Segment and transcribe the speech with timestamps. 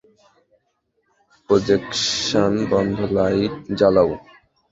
[1.49, 4.09] Projection বন্ধ light জ্বালাও।